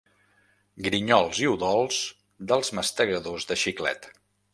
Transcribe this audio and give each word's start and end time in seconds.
Grinyols 0.85 1.41
i 1.43 1.49
udols 1.51 1.99
dels 2.53 2.73
mastegadors 2.79 3.47
de 3.53 3.59
xiclet. 3.65 4.09